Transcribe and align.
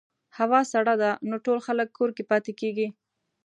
هوا 0.37 0.61
سړه 0.73 0.93
ده، 1.01 1.11
نو 1.29 1.35
ټول 1.45 1.57
خلک 1.67 1.87
کور 1.97 2.09
کې 2.15 2.23
پاتې 2.31 2.51
کېږي. 2.59 2.87